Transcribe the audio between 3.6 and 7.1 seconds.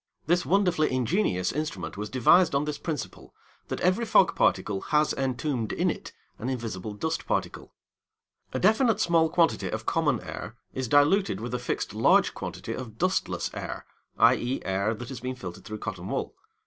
that every fog particle has entombed in it an invisible